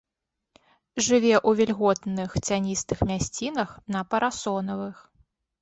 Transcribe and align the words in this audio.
Жыве 1.07 1.33
ў 1.47 1.59
вільготных 1.59 2.29
цяністых 2.47 2.97
мясцінах 3.13 3.69
на 3.97 4.01
парасонавых. 4.15 5.07